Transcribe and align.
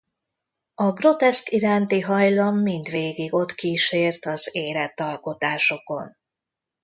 A 0.75 0.91
groteszk 0.91 1.51
iránti 1.51 1.99
hajlam 1.99 2.57
mindvégig 2.61 3.33
ott 3.33 3.51
kísért 3.53 4.25
az 4.25 4.49
érett 4.51 4.99
alkotásokon. 4.99 6.15